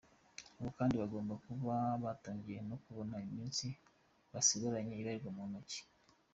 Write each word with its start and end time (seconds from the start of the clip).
Ubu 0.59 0.69
kandi 0.77 0.93
bagomba 1.01 1.33
kuba 1.45 1.75
batangiye 2.03 2.59
no 2.69 2.75
kubona 2.83 3.13
ko 3.19 3.23
iminsi 3.27 3.67
basigaranye 4.31 4.93
ibarirwa 4.97 5.31
ku 5.37 5.43
ntoki. 5.49 5.79